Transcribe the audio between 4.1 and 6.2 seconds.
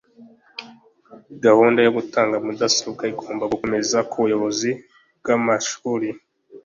bayobozi b’amashuri